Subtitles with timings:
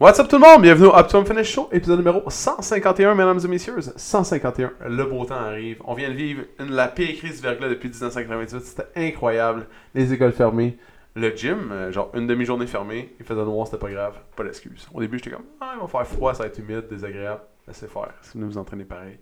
[0.00, 0.62] What's up tout le monde?
[0.62, 3.76] Bienvenue au Optimum Finish Show, épisode numéro 151, mesdames et messieurs.
[3.96, 5.82] 151, le beau temps arrive.
[5.84, 8.60] On vient de vivre une, la pire crise du verglas depuis 1998.
[8.60, 9.66] C'était incroyable.
[9.94, 10.78] Les écoles fermées.
[11.16, 13.12] Le gym, euh, genre une demi-journée fermée.
[13.18, 14.14] Il faisait noir, c'était pas grave.
[14.36, 14.86] Pas d'excuse.
[14.94, 17.40] Au début, j'étais comme, ah, il va faire froid, ça va être humide, désagréable.
[17.66, 18.12] Laissez faire.
[18.22, 19.18] Si vous vous entraînez pareil,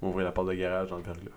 [0.00, 1.32] va ouvrir la porte de garage dans le verglas.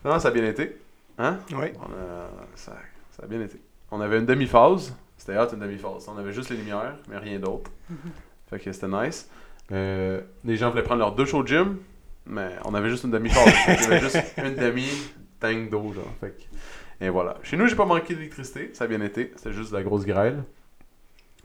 [0.00, 0.76] Finalement, ça a bien été.
[1.18, 1.36] Hein?
[1.52, 1.68] Oui.
[1.80, 2.72] On a- ça,
[3.12, 3.60] ça a bien été.
[3.92, 4.96] On avait une demi-phase.
[5.18, 6.08] C'était hot, une demi-phase.
[6.08, 7.70] On avait juste les lumières, mais rien d'autre.
[8.48, 9.28] Fait que c'était nice.
[9.72, 11.76] Euh, les gens voulaient prendre leur douche au gym,
[12.24, 13.52] mais on avait juste une demi-phase.
[13.76, 16.04] Qu'il y avait juste une demi-tank d'eau, genre.
[16.20, 17.36] Fait que- Et voilà.
[17.42, 18.70] Chez nous, j'ai pas manqué d'électricité.
[18.72, 19.32] Ça a bien été.
[19.36, 20.42] C'était juste de la grosse grêle.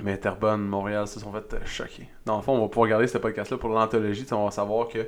[0.01, 2.07] Mais Terrebonne, Montréal se sont fait euh, choquer.
[2.25, 4.25] Dans le fond, on va pouvoir regarder ce podcast-là pour l'anthologie.
[4.31, 5.07] On va savoir que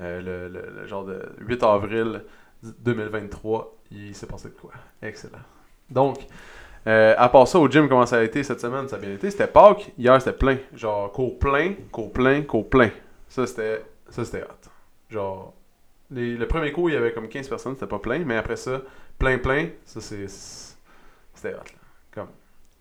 [0.00, 2.22] euh, le, le- le genre de 8 avril
[2.62, 4.72] 2023, il s'est passé de quoi.
[5.02, 5.38] Excellent.
[5.90, 6.18] Donc,
[6.86, 8.88] euh, à part ça, au gym, comment ça a été cette semaine?
[8.88, 9.30] Ça a bien été.
[9.30, 9.92] C'était Pâques.
[9.98, 10.58] Hier, c'était plein.
[10.74, 12.90] Genre, cours plein, cours plein, cours plein.
[13.28, 14.70] Ça, c'était ça c'était hot.
[15.10, 15.54] Genre,
[16.10, 17.74] le premier cours, il y avait comme 15 personnes.
[17.74, 18.20] C'était pas plein.
[18.20, 18.82] Mais après ça,
[19.18, 19.68] plein, plein.
[19.84, 20.26] Ça, c'est.
[20.28, 21.58] C'était hot.
[21.58, 21.80] Là.
[22.12, 22.28] Comme,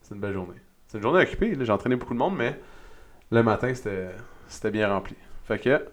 [0.02, 0.55] c'est une belle journée.
[0.88, 1.58] C'est une journée occupée.
[1.59, 2.59] J'ai entraîné beaucoup de monde, mais
[3.31, 5.16] le matin, c'était bien rempli.
[5.45, 5.86] Fait que.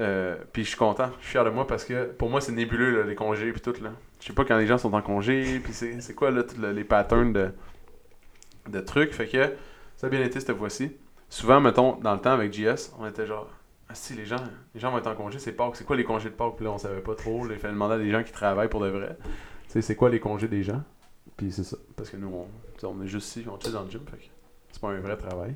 [0.00, 2.52] Euh, puis je suis content, je suis fier de moi parce que pour moi c'est
[2.52, 3.90] nébuleux là, les congés puis tout là.
[4.20, 6.56] Je sais pas quand les gens sont en congé puis c'est c'est quoi là tous
[6.60, 7.50] le- les patterns de
[8.68, 9.54] de trucs fait que
[9.96, 10.96] ça a bien été cette fois-ci.
[11.28, 13.48] Souvent mettons dans le temps avec JS, on était genre
[13.88, 14.36] ah si les gens
[14.74, 16.64] les gens vont être en congé, c'est Pâques, c'est quoi les congés de Pâques Puis
[16.64, 18.88] là on savait pas trop, il fallait demander à des gens qui travaillent pour de
[18.88, 19.16] vrai.
[19.66, 20.82] Tu sais c'est quoi les congés des gens?
[21.36, 22.28] Puis c'est ça parce que nous
[22.82, 24.22] on, on est juste ici, on chill dans le gym fait que
[24.70, 25.54] c'est pas un vrai travail.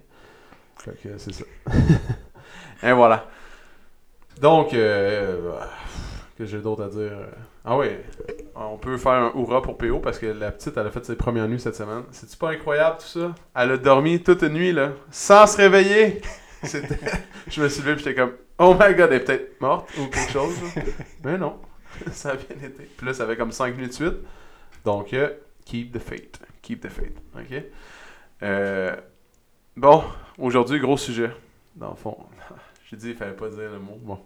[0.79, 1.45] Fait que c'est ça.
[2.83, 3.29] Et voilà.
[4.41, 5.53] Donc, euh,
[6.37, 7.13] que j'ai d'autre à dire?
[7.65, 7.89] Ah oui,
[8.57, 11.17] on peut faire un hurrah pour PO parce que la petite, elle a fait ses
[11.17, 12.03] premières nuits cette semaine.
[12.11, 13.35] C'est-tu pas incroyable tout ça?
[13.55, 16.21] Elle a dormi toute une nuit, là, sans se réveiller.
[17.49, 20.07] Je me suis levé et j'étais comme, oh my god, elle est peut-être morte ou
[20.07, 20.55] quelque chose.
[21.25, 21.59] Mais non,
[22.13, 22.85] ça a bien été.
[22.97, 24.19] Puis là, ça fait comme 5 nuits de suite.
[24.85, 25.31] Donc, euh,
[25.65, 26.41] keep the faith.
[26.63, 27.19] Keep the faith.
[27.37, 27.63] OK?
[28.43, 28.97] Euh,
[29.77, 30.05] bon,
[30.39, 31.31] aujourd'hui, gros sujet.
[31.75, 32.17] Dans le fond,
[32.93, 33.99] j'ai dit, il fallait pas dire le mot.
[34.03, 34.19] Bon.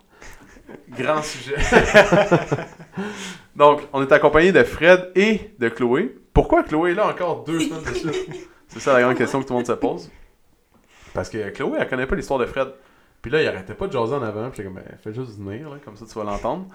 [0.91, 1.54] Grand sujet.
[3.56, 6.16] Donc, on est accompagné de Fred et de Chloé.
[6.32, 8.50] Pourquoi Chloé est là encore deux semaines de suite?
[8.66, 10.10] C'est ça la grande question que tout le monde se pose.
[11.15, 12.72] Parce que Chloé, elle connaît pas l'histoire de Fred.
[13.22, 14.50] Puis là, il arrêtait pas de jaser en avant.
[14.50, 16.66] Puis j'étais comme, ben, fais juste venir, là, comme ça tu vas l'entendre.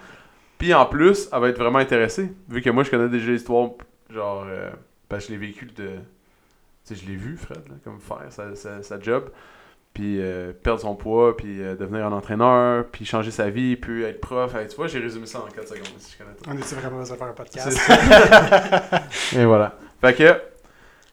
[0.57, 2.31] Puis en plus, elle va être vraiment intéressée.
[2.47, 3.71] Vu que moi, je connais déjà l'histoire,
[4.09, 4.69] genre, euh,
[5.09, 5.89] parce que je l'ai vécu de.
[6.85, 9.29] Tu sais, je l'ai vu, Fred, là, comme faire sa, sa, sa job.
[9.93, 14.03] Puis euh, perdre son poids, puis euh, devenir un entraîneur, puis changer sa vie, puis
[14.03, 14.55] être prof.
[14.55, 16.49] Hey, tu vois, j'ai résumé ça en 4 secondes, si je connais tout.
[16.49, 17.77] On est vraiment besoin de faire un podcast?
[19.35, 19.77] Et voilà.
[19.99, 20.41] Fait que,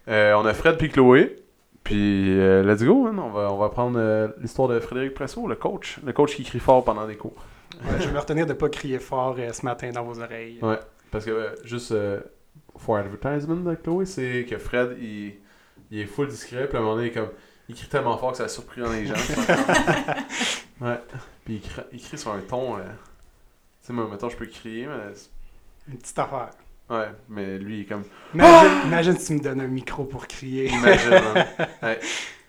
[0.08, 1.42] euh, on a Fred puis Chloé.
[1.82, 3.16] Puis, let's go, hein.
[3.18, 5.98] on, va, on va prendre l'histoire de Frédéric Presso, le coach.
[6.04, 7.34] Le coach qui crie fort pendant des cours.
[7.82, 10.58] Ouais, je vais me retenir de pas crier fort ce matin dans vos oreilles.
[10.60, 10.78] Ouais.
[11.10, 11.94] Parce que, juste
[12.76, 15.34] for advertisement de Chloé, c'est que Fred, il,
[15.90, 16.68] il est full discret.
[16.68, 17.30] Puis à un moment donné, il, est comme,
[17.68, 19.14] il crie tellement fort que ça a surpris les gens.
[20.80, 21.00] ouais.
[21.44, 22.76] Puis il crie, il crie sur un ton.
[22.78, 22.82] euh,
[23.80, 25.14] Tu sais, moi, mettons, je peux crier, mais.
[25.14, 25.30] c'est-
[25.88, 26.50] Une petite affaire.
[26.90, 28.04] Ouais, mais lui, il est comme.
[28.34, 30.68] Imagine, imagine si tu me donnes un micro pour crier.
[30.68, 31.44] Imagine, hein.
[31.82, 31.98] Hey,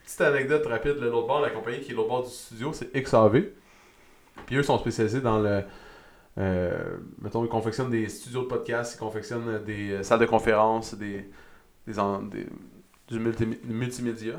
[0.05, 2.91] Petite anecdote rapide, de l'autre bord, la compagnie qui est l'autre bord du studio, c'est
[2.93, 3.43] XAV.
[4.45, 5.63] Puis eux sont spécialisés dans le.
[6.37, 10.95] euh, mettons, ils confectionnent des studios de podcast, ils confectionnent des euh, salles de conférence,
[10.95, 11.29] des.
[11.85, 12.47] des, en- des-
[13.09, 14.35] du multi- multimédia.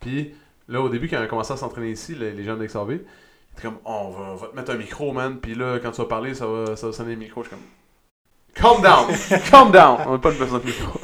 [0.00, 0.34] Puis
[0.68, 2.72] là, au début, quand on a commencé à s'entraîner ici, les, les gens ils étaient
[3.62, 5.38] comme, Oh, on, va, on va te mettre un micro, man.
[5.40, 7.42] Puis là, quand tu vas parler, ça va, ça va sonner le micro.
[7.42, 7.64] Je suis comme,
[8.54, 9.06] Calm down!
[9.50, 9.98] Calm down!
[10.06, 11.00] On n'a pas besoin de micro.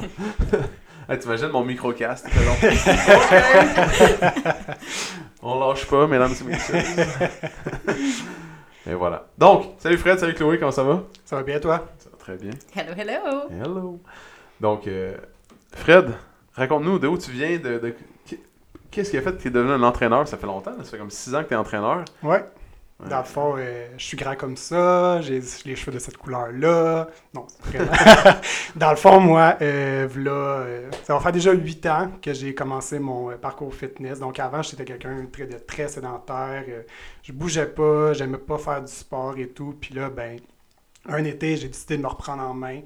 [1.09, 2.27] hey, T'imagines mon microcast?
[5.41, 6.75] On lâche pas, mesdames et messieurs.
[8.87, 9.27] et voilà.
[9.37, 11.03] Donc, salut Fred, salut Chloé, comment ça va?
[11.23, 11.85] Ça va bien, toi?
[11.99, 12.51] Ça va très bien.
[12.75, 13.49] Hello, hello!
[13.51, 13.99] Hello.
[14.59, 15.15] Donc, euh,
[15.73, 16.11] Fred,
[16.55, 17.95] raconte-nous de où tu viens, de, de-
[18.95, 20.27] qu'est-ce qui a fait que tu es devenu un entraîneur?
[20.27, 22.05] Ça fait longtemps, ça fait comme 6 ans que tu es entraîneur.
[22.23, 22.43] Ouais.
[22.97, 23.09] Ouais.
[23.09, 27.09] Dans le fond, euh, je suis grand comme ça, j'ai les cheveux de cette couleur-là.
[27.33, 27.91] Non, c'est vraiment.
[28.77, 32.97] Dans le fond, moi, euh, euh, ça va faire déjà 8 ans que j'ai commencé
[32.99, 34.19] mon parcours fitness.
[34.19, 36.63] Donc avant, j'étais quelqu'un de très, de très sédentaire.
[37.21, 39.75] je bougeais pas, j'aimais pas faire du sport et tout.
[39.81, 40.39] Puis là, ben,
[41.07, 42.81] un été, j'ai décidé de me reprendre en main,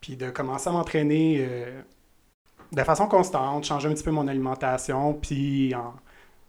[0.00, 1.80] puis de commencer à m'entraîner euh,
[2.74, 5.94] de façon constante, changer un petit peu mon alimentation, puis en,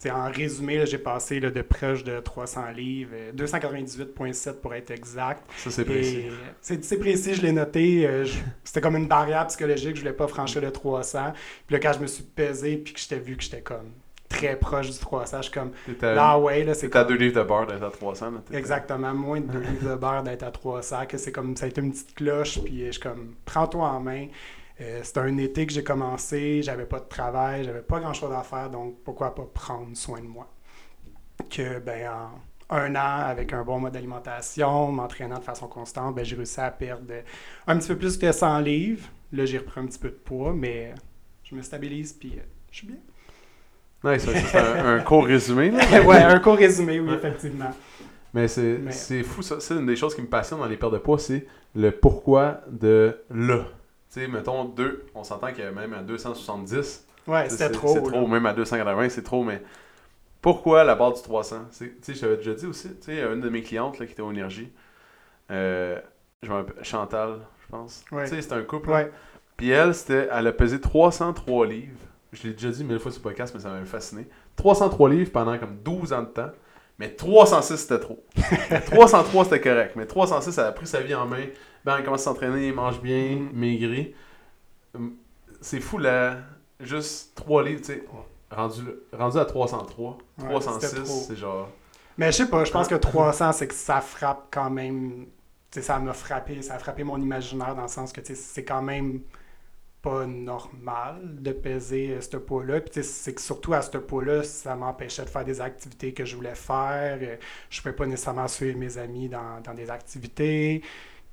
[0.10, 5.44] en résumé, j'ai passé là, de proche de 300 livres, euh, 298,7 pour être exact.
[5.57, 6.25] Ça, c'est précis.
[6.69, 8.07] Et, C'est précis, je l'ai noté.
[8.07, 8.25] euh,
[8.63, 11.33] C'était comme une barrière psychologique, je voulais pas franchir le 300.
[11.68, 13.92] Puis là, quand je me suis pesé, puis que j'étais vu que j'étais comme
[14.30, 17.13] très proche du 300, je suis comme, là, à, ouais, là, c'est t'es à comme-
[17.16, 18.31] deux livres de beurre d'être à 300.
[18.31, 21.66] là, Exactement, moins de deux livres de beurre d'être à 300, que c'est comme, ça
[21.66, 24.27] a été une petite cloche, puis je suis comme, prends-toi en main.
[24.81, 28.44] Euh, C'était un été que j'ai commencé, j'avais pas de travail, j'avais pas grand-chose à
[28.44, 30.48] faire, donc pourquoi pas prendre soin de moi?
[31.50, 36.25] Que, ben, en un an, avec un bon mode d'alimentation, m'entraînant de façon constante, ben,
[36.25, 37.06] j'ai réussi à perdre
[37.68, 39.07] un petit peu plus que 100 livres.
[39.31, 40.94] Là, j'ai repris un petit peu de poids, mais
[41.44, 42.42] je me stabilise, puis euh,
[42.72, 42.98] je suis bien.
[44.04, 45.72] Nice, c'est un, un court résumé.
[45.72, 46.01] Là.
[46.06, 47.72] ouais, un court résumé, oui, effectivement.
[48.33, 49.60] Mais c'est Mais- c'est fou, ça.
[49.60, 52.62] C'est une des choses qui me passionne dans les pertes de poids, c'est le pourquoi
[52.69, 53.66] de là.
[54.15, 57.06] Tu sais, mettons, deux, on s'entend qu'il y a même à 270.
[57.27, 57.94] Ouais, C'est- c'était trop.
[57.94, 59.62] C'est trop, même à 280, c'est trop, mais
[60.41, 63.12] pourquoi la barre du 300 C'est- Tu sais, je t'avais déjà dit aussi, tu sais,
[63.13, 64.71] il y a une de mes clientes là, qui était au Énergie,
[65.51, 66.00] euh,
[66.81, 68.06] Chantal, je pense.
[68.12, 68.23] Ouais.
[68.23, 68.89] Tu sais, c'était un couple.
[68.91, 69.12] Ouais.
[69.57, 71.97] Puis elle, c'était, elle a pesé 303 livres.
[72.31, 74.27] Je l'ai déjà dit mille fois sur le podcast, mais ça m'avait fasciné.
[74.56, 76.51] 303 livres pendant comme 12 ans de temps.
[77.00, 78.23] Mais 306, c'était trop.
[78.85, 79.94] 303, c'était correct.
[79.97, 81.45] Mais 306, elle a pris sa vie en main.
[81.86, 83.50] Ben, elle commence à s'entraîner, mange bien, Mhm.
[83.54, 84.16] maigrit.
[84.96, 85.16] Hum,
[85.62, 86.38] C'est fou, là.
[86.80, 88.04] Juste 3 livres, tu sais.
[88.52, 88.82] Rendu,
[89.14, 90.18] rendu à 303.
[90.40, 91.24] Ouais, 306, c'était trop.
[91.28, 91.70] c'est genre...
[92.18, 95.26] Mais je sais pas, je pense que 300, c'est que ça frappe quand même.
[95.72, 98.28] Tu sais, ça m'a frappé, ça a frappé mon imaginaire dans le sens que tu
[98.28, 99.22] sais, c'est quand même
[100.02, 102.80] pas normal de peser euh, ce poids-là.
[102.82, 106.14] Puis tu sais, c'est que surtout à ce poids-là, ça m'empêchait de faire des activités
[106.14, 107.18] que je voulais faire.
[107.22, 107.38] Euh,
[107.70, 110.84] Je pouvais pas nécessairement suivre mes amis dans, dans des activités.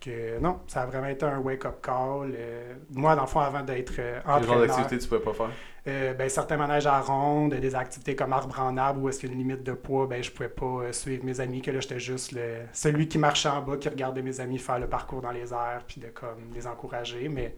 [0.05, 2.35] Que non, ça a vraiment été un wake-up call.
[2.37, 5.33] Euh, moi, dans le fond, avant d'être euh, Quel genre entraîneur, d'activité tu pouvais pas
[5.33, 5.51] faire?
[5.87, 9.29] euh, ben, certains manèges à ronde, des activités comme arbre en arbre où est-ce qu'il
[9.29, 11.71] y a une limite de poids, ben, je pouvais pas euh, suivre mes amis, que
[11.71, 14.89] là j'étais juste le, celui qui marchait en bas, qui regardait mes amis faire le
[14.89, 17.55] parcours dans les airs, puis de comme les encourager, mais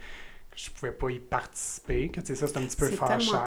[0.57, 3.45] je pouvais pas y participer, que tu sais, ça c'est un petit peu C'est fâchant.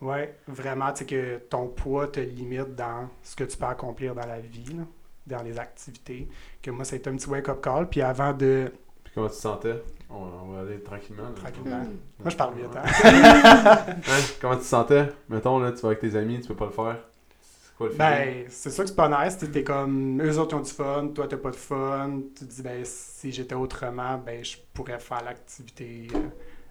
[0.00, 4.14] Ouais, vraiment, tu sais que ton poids te limite dans ce que tu peux accomplir
[4.14, 4.84] dans la vie, là,
[5.28, 6.28] dans les activités.
[6.62, 8.72] Que moi, ça a été un petit wake-up call, puis avant de...
[9.04, 9.82] Puis comment tu te sentais?
[10.10, 11.24] On, on va aller tranquillement.
[11.24, 11.34] là.
[11.34, 11.80] Tranquillement.
[11.82, 11.96] Hmm.
[12.20, 12.82] Moi, je parle vite, hein?
[14.08, 14.20] Hein?
[14.40, 15.08] Comment tu te sentais?
[15.28, 16.96] Mettons, là, tu vas avec tes amis, tu peux pas le faire.
[17.42, 17.88] C'est quoi?
[17.96, 19.36] Ben, c'est sûr que c'est pas nice.
[19.36, 22.20] T'es t'es comme, eux autres ils ont du fun, toi t'as pas de fun.
[22.34, 26.18] Tu te dis, ben, si j'étais autrement, ben, je pourrais faire l'activité euh,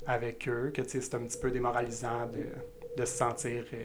[0.08, 0.72] avec eux.
[0.74, 2.46] Que tu sais, c'est un petit peu démoralisant de,
[3.00, 3.84] de se sentir, euh,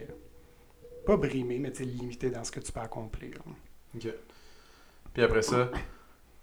[1.05, 3.35] pas brimé, mais limité dans ce que tu peux accomplir.
[3.95, 4.07] Ok.
[5.13, 5.69] Puis après ça,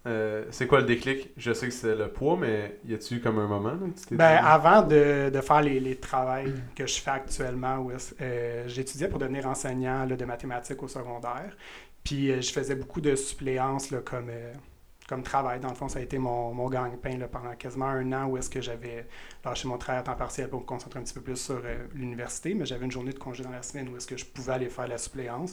[0.07, 1.31] euh, c'est quoi le déclic?
[1.37, 4.17] Je sais que c'est le poids, mais y a-tu comme un moment là, que tu
[4.17, 7.87] Ben, avant de, de faire les, les travails que je fais actuellement,
[8.21, 11.55] euh, j'étudiais pour devenir enseignant là, de mathématiques au secondaire.
[12.03, 14.55] Puis euh, je faisais beaucoup de suppléances là, comme, euh,
[15.07, 15.61] comme travail.
[15.61, 18.49] Dans le fond, ça a été mon, mon gagne-pain pendant quasiment un an où est-ce
[18.49, 19.07] que j'avais
[19.45, 21.61] lâché mon travail à temps partiel pour me concentrer un petit peu plus sur
[21.95, 22.55] l'université.
[22.55, 24.71] Mais j'avais une journée de congé dans la semaine où est-ce que je pouvais aller
[24.71, 25.53] faire la suppléance.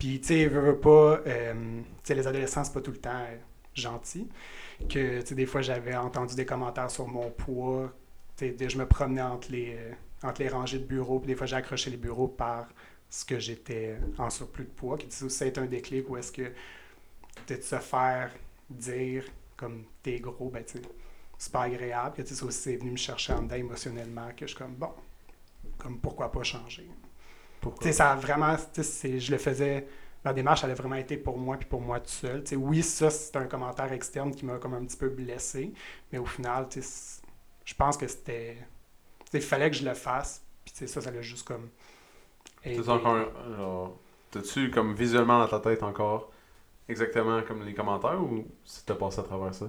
[0.00, 2.96] Puis, tu sais, veux, veux pas, euh, tu sais, les adolescents, c'est pas tout le
[2.96, 3.36] temps euh,
[3.74, 4.28] gentil.
[4.88, 7.92] Que, tu sais, des fois, j'avais entendu des commentaires sur mon poids.
[8.36, 9.92] Tu sais, je me promenais entre les, euh,
[10.22, 12.68] entre les rangées de bureaux, puis des fois, j'ai accroché les bureaux par
[13.10, 14.96] ce que j'étais en surplus de poids.
[14.96, 16.50] Qui dit ça a un déclic où est-ce que
[17.46, 18.32] peut-être se faire
[18.70, 19.24] dire
[19.56, 20.82] comme t'es gros, ben, tu sais,
[21.36, 22.16] c'est pas agréable.
[22.16, 24.74] Que, tu sais, aussi, c'est venu me chercher en dedans émotionnellement, que je suis comme,
[24.74, 24.92] bon,
[25.76, 26.88] comme pourquoi pas changer?
[27.60, 27.92] Pourquoi?
[27.92, 29.86] Ça a vraiment, je le faisais,
[30.24, 32.42] la démarche, elle a vraiment été pour moi puis pour moi tout seul.
[32.56, 35.72] Oui, ça, c'est un commentaire externe qui m'a comme un petit peu blessé,
[36.12, 36.68] mais au final,
[37.64, 38.56] je pense que c'était,
[39.32, 41.68] il fallait que je le fasse, puis ça, ça l'a juste comme.
[42.62, 43.96] T'as-tu encore
[44.30, 46.30] T'as-tu comme visuellement dans ta tête encore
[46.88, 49.66] exactement comme les commentaires ou si t'as passé à travers ça?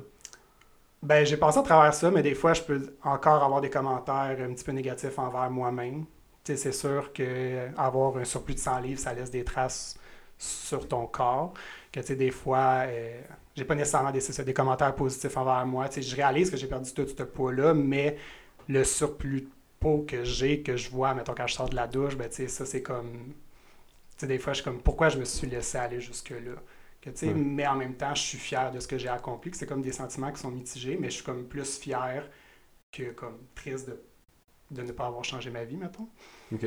[1.02, 4.38] Ben, j'ai passé à travers ça, mais des fois, je peux encore avoir des commentaires
[4.40, 6.06] un petit peu négatifs envers moi-même.
[6.44, 9.98] C'est sûr que euh, avoir un surplus de 100 livres, ça laisse des traces
[10.38, 11.54] sur ton corps.
[11.92, 13.22] Que, des fois, euh,
[13.56, 15.88] j'ai pas nécessairement des, c'est ça, des commentaires positifs envers moi.
[15.96, 18.18] Je réalise que j'ai perdu tout ce poids-là, mais
[18.68, 21.88] le surplus de peau que j'ai, que je vois, mettons, quand je sors de la
[21.88, 23.34] douche, ben, ça, c'est comme...
[24.22, 26.56] Des fois, je suis comme, pourquoi je me suis laissé aller jusque-là?
[27.02, 27.10] Que.
[27.34, 29.92] Mais en même temps, je suis fier de ce que j'ai accompli, c'est comme des
[29.92, 32.30] sentiments qui sont mitigés, mais je suis comme plus fier
[32.92, 34.00] que comme triste de,
[34.72, 36.08] de ne pas avoir changé ma vie, mettons.
[36.54, 36.66] Ok.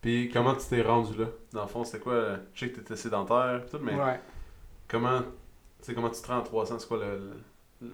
[0.00, 1.26] Puis comment tu t'es rendu là?
[1.52, 2.36] Dans le fond, c'était quoi?
[2.54, 4.18] Je sais que t'étais sédentaire tout, mais Ouais.
[4.88, 5.20] comment
[5.94, 7.32] comment tu te rends en 300, c'est quoi le.
[7.82, 7.92] le-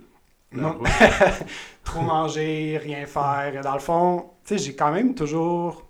[0.52, 0.78] Non.
[1.84, 3.60] Trop manger, rien faire.
[3.62, 5.88] Dans le fond, tu sais, j'ai quand même toujours,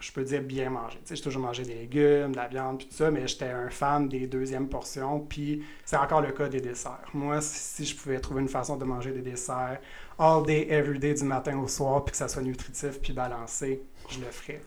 [0.00, 0.98] je peux dire, bien mangé.
[0.98, 3.50] Tu sais, j'ai toujours mangé des légumes, de la viande, puis tout ça, mais j'étais
[3.50, 7.08] un fan des deuxièmes portions, puis c'est encore le cas des desserts.
[7.14, 9.80] Moi, si, si je pouvais trouver une façon de manger des desserts
[10.18, 13.82] all day, every day, du matin au soir, puis que ça soit nutritif puis balancé,
[14.10, 14.60] je le ferais.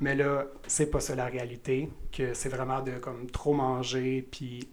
[0.00, 4.68] Mais là, c'est pas ça la réalité, que c'est vraiment de comme trop manger, puis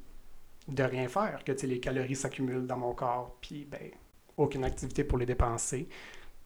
[0.68, 3.90] de rien faire, que les calories s'accumulent dans mon corps, puis ben,
[4.38, 5.90] aucune activité pour les dépenser,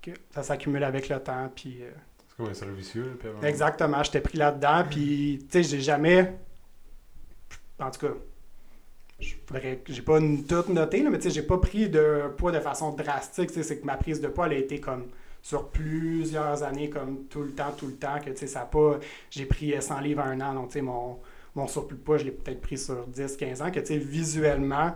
[0.02, 1.92] que ça s'accumule avec le temps, puis euh,
[2.30, 3.20] C'est comme un cercle vicieux.
[3.42, 6.34] exactement, j'étais pris là-dedans, puis tu sais, j'ai jamais,
[7.80, 8.14] en tout cas,
[9.20, 9.36] je
[9.88, 12.92] j'ai pas tout noté, là, mais tu sais, j'ai pas pris de poids de façon
[12.92, 15.06] drastique, tu sais, c'est que ma prise de poids, elle a été comme
[15.42, 19.00] sur plusieurs années, comme tout le temps, tout le temps, que tu sais, ça pas,
[19.30, 21.20] j'ai pris euh, 100 livres en un an, donc tu sais, mon,
[21.56, 23.98] mon surplus de poids, je l'ai peut-être pris sur 10, 15 ans, que tu sais,
[23.98, 24.94] visuellement,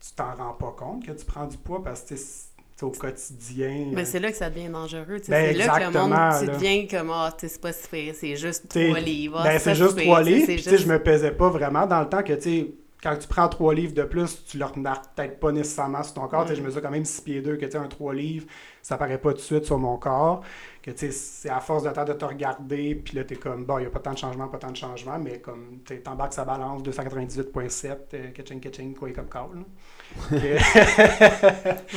[0.00, 3.88] tu t'en rends pas compte que tu prends du poids parce que tu au quotidien.
[3.92, 5.18] Mais euh, c'est là que ça devient dangereux.
[5.18, 5.30] tu sais.
[5.32, 6.54] Ben, c'est là que le monde, tu là.
[6.54, 9.36] deviens comme, ah, sais, c'est pas si c'est juste T'sais, 3 livres.
[9.40, 10.50] ah, Ben, c'est juste trois livres.
[10.50, 12.66] juste- je me pesais pas vraiment dans le temps que, tu sais,
[13.02, 16.28] quand tu prends trois livres de plus, tu le remarques peut-être pas nécessairement sur ton
[16.28, 16.44] corps.
[16.48, 16.54] Mm.
[16.54, 18.46] Je mesure quand même 6 pieds 2, que un 3 livres,
[18.82, 20.42] ça paraît pas tout de suite sur mon corps.
[20.82, 23.76] Que c'est à force de temps de te regarder, puis là, tu es comme, bon,
[23.78, 26.32] il n'y a pas tant de changement, pas tant de changement, mais comme, tu t'embarques
[26.32, 29.64] sa balance 298.7, euh, ketching, ketching, quoi, comme call.
[30.30, 30.36] Que-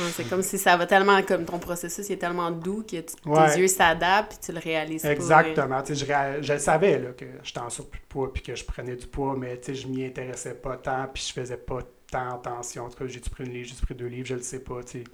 [0.00, 3.28] Ouais, c'est comme si ça va tellement, comme ton processus est tellement doux que tu-
[3.28, 3.52] Ouais.
[3.54, 5.10] tes yeux s'adaptent puis tu le réalises pas.
[5.12, 5.84] Exactement.
[5.84, 6.04] Sais, Je,
[6.42, 9.06] je le savais là, que j'étais en surplus de poids puis que je prenais du
[9.06, 12.84] poids, mais je m'y intéressais pas tant puis je faisais pas tant attention.
[12.84, 14.82] En tout cas, j'ai-tu pris livre, j'ai-tu pris deux livres, je le sais pas.
[14.82, 15.04] tu sais.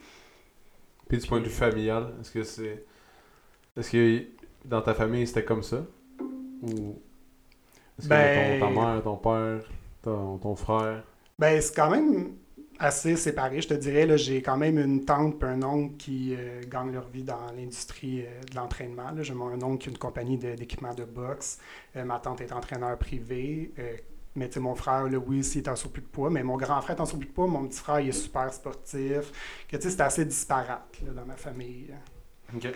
[1.09, 2.85] Puis du point de vue familial, est-ce que c'est.
[3.77, 4.25] Est-ce que
[4.65, 5.85] dans ta famille c'était comme ça?
[6.63, 7.01] Ou.
[7.99, 9.61] Est-ce Ben- que ton, ta mère, ton père,
[10.03, 11.03] ton, ton frère?
[11.39, 12.35] Ben, c'est quand même
[12.79, 14.07] assez séparé, je te dirais.
[14.07, 14.17] là.
[14.17, 18.23] J'ai quand même une tante et un oncle qui euh, gagnent leur vie dans l'industrie
[18.23, 19.11] euh, de l'entraînement.
[19.21, 21.59] J'ai mon un oncle qui a une compagnie d'équipement de, boxe.
[21.97, 23.73] Euh, ma tante est entraîneur privé.
[24.37, 26.31] Mais tu sais, mon frère, là, oui, il est en surplus de poids.
[26.31, 27.47] Mais mon grand frère est en surplus de poids.
[27.49, 29.33] Mon petit frère, il est super sportif.
[29.69, 31.91] Que tu sais, c'est assez disparate là, dans ma famille.
[32.55, 32.69] Ok.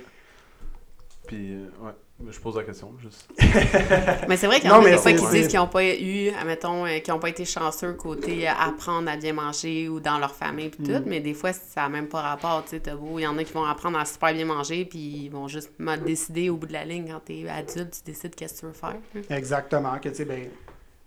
[1.27, 1.93] Puis, euh, ouais,
[2.31, 3.27] je pose la question, juste.
[4.29, 6.29] Mais c'est vrai qu'il y en a des fois qui disent qu'ils n'ont pas eu,
[6.39, 10.19] admettons, euh, qui n'ont pas été chanceux côté euh, apprendre à bien manger ou dans
[10.19, 11.05] leur famille puis tout, Mm.
[11.07, 13.39] mais des fois, ça n'a même pas rapport, tu sais, t'as beau, il y en
[13.39, 15.71] a qui vont apprendre à super bien manger puis ils vont juste
[16.05, 18.73] décider au bout de la ligne quand t'es adulte, tu décides qu'est-ce que tu veux
[18.73, 18.97] faire.
[19.17, 19.21] hein.
[19.31, 19.99] Exactement.
[19.99, 20.51] Que tu sais, ben.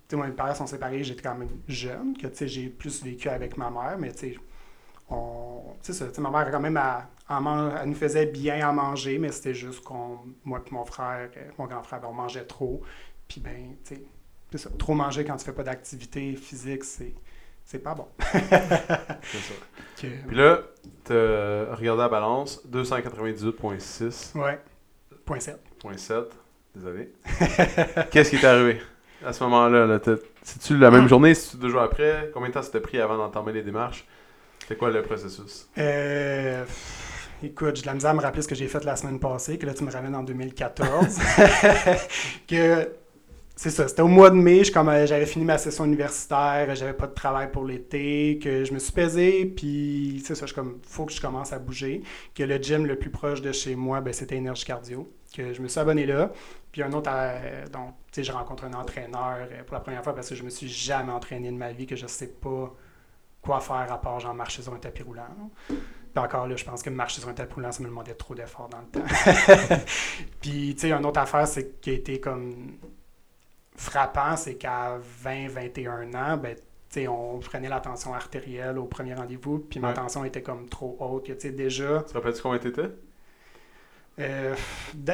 [0.07, 2.69] Tu sais, moi, mes parents sont séparés, j'étais quand même jeune, que tu sais, j'ai
[2.69, 4.37] plus vécu avec ma mère, mais tu sais,
[5.09, 5.63] on.
[5.83, 7.03] Tu ça, tu ma mère, quand même, elle,
[7.37, 10.19] elle man- elle nous faisait bien à manger, mais c'était juste qu'on.
[10.45, 12.81] Moi et mon frère, euh, mon grand frère, ben, on mangeait trop.
[13.27, 14.01] Puis, ben, tu sais,
[14.51, 14.69] c'est ça.
[14.79, 17.13] Trop manger quand tu fais pas d'activité physique, c'est.
[17.65, 18.07] C'est pas bon.
[18.19, 19.53] C'est ça.
[19.97, 20.61] Puis là,
[21.03, 24.37] t'as regardé la balance, 298.6.7.
[24.39, 24.59] ouais.
[25.79, 26.31] Point 7.
[26.73, 27.11] Désolé.
[28.11, 28.79] Qu'est-ce qui est arrivé?
[29.27, 29.85] À ce moment-là?
[29.85, 29.99] Là,
[30.41, 31.33] C'est-tu la même journée?
[31.33, 32.31] C'est-tu deux jours après?
[32.33, 34.05] Combien de temps ça t'a pris avant d'entamer les démarches?
[34.59, 35.67] C'était quoi le processus?
[35.77, 36.63] Euh,
[37.43, 39.57] écoute, j'ai de la misère à me rappeler ce que j'ai fait la semaine passée,
[39.57, 41.19] que là, tu me ramènes en 2014.
[42.47, 42.89] que
[43.55, 46.73] c'est ça, c'était au mois de mai, je- comme, euh, j'avais fini ma session universitaire,
[46.75, 50.53] j'avais pas de travail pour l'été, que je me suis pesé, puis c'est ça, je
[50.53, 52.03] comme, faut que je commence à bouger.
[52.35, 55.11] Que le gym le plus proche de chez moi, ben, c'était Énergie Cardio.
[55.33, 56.31] Que je me suis abonné là.
[56.71, 60.03] Puis un autre, euh, donc, tu sais, je rencontre un entraîneur euh, pour la première
[60.03, 62.73] fois parce que je me suis jamais entraîné de ma vie, que je sais pas
[63.41, 65.27] quoi faire à part genre marcher sur un tapis roulant.
[65.67, 65.77] Puis
[66.23, 68.69] encore là, je pense que marcher sur un tapis roulant, ça me demandait trop d'efforts
[68.69, 69.05] dans le temps.
[70.41, 72.77] Puis, tu sais, une autre affaire, c'est qui a été comme
[73.75, 79.13] frappant, c'est qu'à 20-21 ans, ben, tu sais, on prenait la tension artérielle au premier
[79.13, 79.93] rendez-vous, puis ma Ouais.
[79.93, 81.27] tension était comme trop haute.
[81.27, 82.89] que, Tu sais, déjà, Tu te rappelles-tu combien t'étais?
[84.19, 84.55] Euh,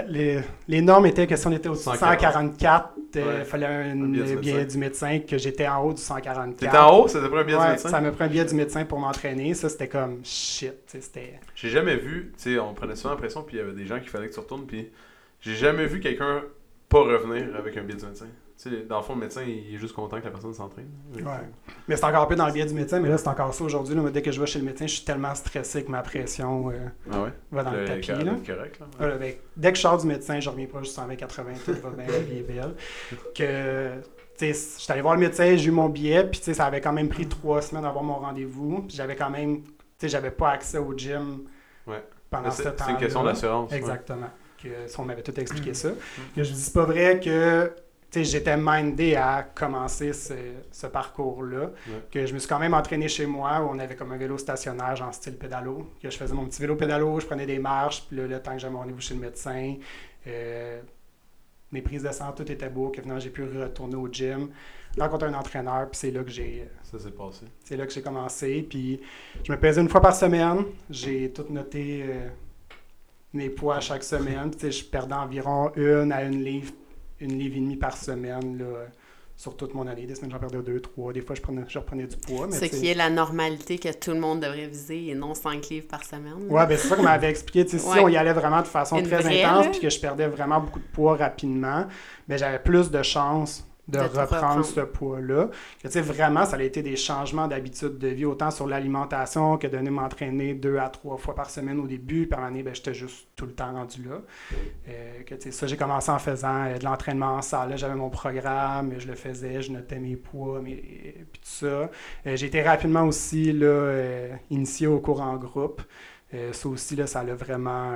[0.08, 2.00] les, les normes étaient que si on était au 140.
[2.20, 3.44] 144, il Ouais.
[3.44, 4.66] fallait un, Un billet du billet médecin.
[4.74, 6.58] du médecin, que j'étais en haut du 144.
[6.58, 7.08] T'étais en haut?
[7.08, 7.90] C'était pas un billet Ouais, du médecin?
[7.90, 9.54] ça me prend un billet du médecin pour m'entraîner.
[9.54, 10.74] Ça, c'était comme shit.
[10.88, 11.40] C'était...
[11.56, 14.00] J'ai jamais vu, tu sais, on prenait souvent l'impression, puis il y avait des gens
[14.00, 14.90] qui fallait que tu retournes, puis
[15.42, 16.42] j'ai jamais vu quelqu'un
[16.90, 18.28] pas revenir avec un billet du médecin.
[18.64, 20.88] Tu sais, dans le fond, le médecin, il est juste content que la personne s'entraîne.
[21.14, 21.22] Ouais.
[21.90, 23.64] Mais c'est encore un peu dans le biais du médecin, mais là, c'est encore ça
[23.66, 23.94] aujourd'hui.
[24.14, 26.88] Dès que je vais chez le médecin, je suis tellement stressé que ma pression euh,
[27.12, 27.34] Ah ouais?
[27.52, 28.08] va dans le, Le- tapis.
[28.08, 28.56] correct, Là.
[28.56, 29.18] correct, là.
[29.18, 31.90] Ben, dès que je sors du médecin, je reviens pas juste en 80, tout va
[31.90, 32.74] bien, la vie est belle.
[33.36, 33.96] Que,
[34.38, 36.54] tu sais, je suis allé voir le médecin, j'ai eu mon billet, puis tu sais,
[36.54, 38.84] ça avait quand même pris trois semaines d'avoir mon rendez-vous.
[38.88, 41.42] Puis j'avais quand même, tu sais, j'avais pas accès au gym
[41.86, 42.02] Ouais.
[42.30, 43.72] pendant ce temps c'est une question d'assurance.
[43.72, 43.78] ouais.
[43.78, 44.30] Exactement.
[44.62, 45.76] Que, ça, on m'avait tout expliqué Mm.
[45.76, 45.90] ça.
[46.34, 47.70] Que je dis, c'est pas vrai que
[48.14, 50.34] j'étais mindé à commencer ce,
[50.72, 51.72] ce parcours-là.
[52.12, 54.38] Que je me suis quand même entraîné chez moi, où on avait comme un vélo
[54.38, 55.90] stationnaire, en style pédalo.
[56.02, 58.54] Que je faisais mon petit vélo pédalo, je prenais des marches, puis là, le temps
[58.54, 59.76] que j'avais mon rendez-vous chez le médecin,
[60.28, 60.82] euh,
[61.72, 64.50] mes prises de sang, tout était beau, que finalement j'ai pu retourner au gym,
[64.98, 66.70] rencontrer un entraîneur, puis c'est là que j'ai.
[66.84, 67.46] Ça s'est passé.
[67.64, 69.02] C'est là que j'ai commencé, puis
[69.44, 70.66] je me pesais une fois par semaine.
[70.90, 72.30] J'ai tout noté euh,
[73.34, 74.52] mes poids chaque semaine.
[74.62, 76.72] Je perdais environ une à une livre,
[77.20, 78.86] une livre et demie par semaine, là,
[79.36, 80.06] sur toute mon année.
[80.06, 81.12] Des semaines, j'en perdais deux, trois.
[81.12, 82.48] Des fois, je, prenais, je reprenais du poids.
[82.48, 85.68] Mais Ce qui est la normalité que tout le monde devrait viser et non 5
[85.70, 86.48] livres par semaine.
[86.50, 87.64] Ouais, ben c'est ça qu'on m'avait expliqué.
[87.64, 87.80] Ouais.
[87.80, 90.28] Si on y allait vraiment de façon Une très vraie, intense, puis que je perdais
[90.28, 91.86] vraiment beaucoup de poids rapidement,
[92.28, 94.66] ben j'avais plus de chances de, reprendre, reprendre.
[94.66, 95.50] ce poids-là.
[95.82, 99.68] Tu sais, vraiment, ça a été des changements d'habitude de vie, autant sur l'alimentation que
[99.68, 102.26] de venir m'entraîner deux à trois fois par semaine au début.
[102.28, 104.22] Par année, ben, j'étais juste tout le temps rendu là.
[104.88, 107.78] Euh, que, tu sais, ça, j'ai commencé en faisant euh, de l'entraînement en salle.
[107.78, 110.76] J'avais mon programme, je le faisais, je notais mes poids, mes...
[110.76, 111.66] puis tout ça.
[111.66, 111.90] Euh,
[112.36, 115.82] j'ai été rapidement aussi là, initié au cours en groupe.
[116.52, 117.96] Ça aussi, là, ça l'a vraiment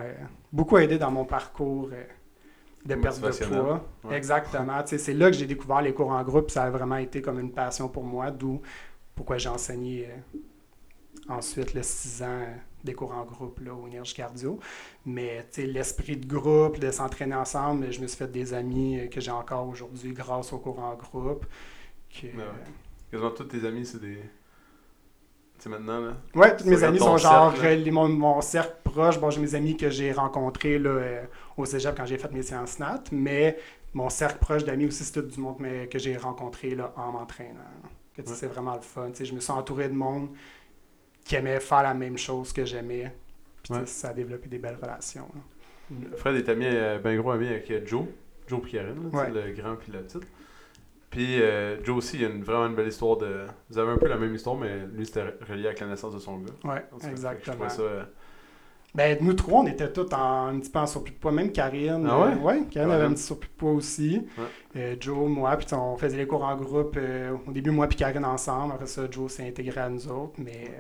[0.53, 1.89] beaucoup aidé dans mon parcours
[2.88, 3.86] de perte de poids.
[4.03, 4.17] Ouais.
[4.17, 4.82] Exactement.
[4.84, 6.50] Tu sais, C'est là que j'ai découvert les cours en groupe.
[6.50, 8.62] Ça a vraiment été comme une passion pour moi, d'où
[9.15, 10.39] pourquoi j'ai enseigné euh,
[11.27, 14.60] ensuite le 6 ans euh, des cours en groupe là, au Énergie Cardio.
[15.06, 19.00] Mais tu sais, l'esprit de groupe, de s'entraîner ensemble, je me suis fait des amis
[19.00, 21.46] euh, que j'ai encore aujourd'hui grâce aux cours en groupe.
[22.10, 22.44] Que, ouais.
[23.12, 24.20] Quasiment tous tes amis, c'est des.
[25.60, 26.14] C'est maintenant, là?
[26.36, 29.20] Ouais, tous mes amis sont genre cercle, les- mon, mon cercle proche.
[29.20, 31.24] Bon, j'ai mes amis que j'ai rencontrés là, euh,
[31.58, 33.58] au cégep quand j'ai fait mes séances NAT, mais
[33.94, 37.12] mon cercle proche d'amis aussi, c'est tout du monde mais, que j'ai rencontré là, en
[37.12, 37.60] m'entraînant.
[38.16, 38.36] Sais, Ouais.
[38.36, 39.10] C'est vraiment le fun.
[39.10, 40.30] Tu sais, je me suis entouré de monde
[41.24, 43.14] qui aimait faire la même chose que j'aimais.
[43.64, 43.86] Puis sais, Ouais.
[43.86, 45.28] ça a développé des belles relations.
[45.34, 45.42] là.
[46.18, 48.06] Fred est ami, euh, ben gros ami avec euh, Joe.
[48.48, 48.62] Joe
[49.12, 49.30] sais, Ouais.
[49.32, 50.20] le grand petit.
[51.10, 53.46] Puis euh, Joe aussi, il y a une, vraiment une belle histoire de.
[53.70, 56.20] Vous avez un peu la même histoire, mais lui, c'était relié avec la naissance de
[56.20, 56.54] son gars.
[56.66, 57.70] Ouais, Je exactement.
[57.70, 57.82] ça.
[57.82, 58.04] euh,
[58.94, 61.32] Ben, nous trois, on était tous en, un petit peu en surplus de poids.
[61.32, 62.06] Même Karine.
[62.10, 62.34] Ah ouais?
[62.34, 64.28] euh, ouais, Karine avait un petit surplus de poids aussi.
[64.76, 66.98] Euh, Joe, moi, puis on faisait les cours en groupe.
[67.48, 68.74] au début, moi puis Karine ensemble.
[68.74, 70.34] Après ça, Joe s'est intégré à nous autres.
[70.39, 70.72] Mais